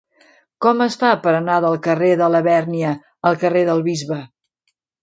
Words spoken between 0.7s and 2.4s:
es fa per anar del carrer de